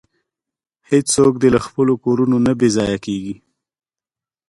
هیڅوک 0.89 1.33
دې 1.41 1.49
له 1.55 1.59
خپلو 1.65 1.93
کورونو 2.03 2.37
نه 2.45 2.53
بې 2.59 2.67
ځایه 2.75 2.97
کیږي. 3.05 3.35